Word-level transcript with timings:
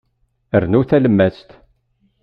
Rnu 0.61 0.81
talemmast. 0.89 1.49